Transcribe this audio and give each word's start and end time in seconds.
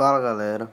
Fala 0.00 0.18
galera, 0.18 0.72